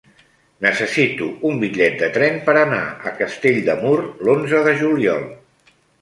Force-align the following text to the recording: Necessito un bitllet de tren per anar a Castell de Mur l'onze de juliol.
Necessito 0.65 1.27
un 1.49 1.59
bitllet 1.63 1.99
de 2.03 2.09
tren 2.15 2.41
per 2.47 2.55
anar 2.63 2.81
a 3.11 3.15
Castell 3.21 3.61
de 3.69 3.77
Mur 3.85 3.95
l'onze 4.29 4.63
de 4.71 4.75
juliol. 4.81 5.29